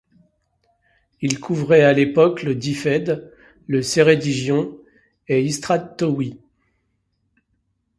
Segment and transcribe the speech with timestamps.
[1.21, 3.31] Il couvrait à l'époque le Dyfed,
[3.67, 4.75] le Ceredigion
[5.27, 6.39] et Ystrad Towi.